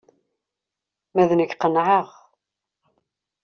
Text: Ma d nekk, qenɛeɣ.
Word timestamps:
Ma 1.13 1.23
d 1.29 1.31
nekk, 1.35 1.51
qenɛeɣ. 1.57 2.07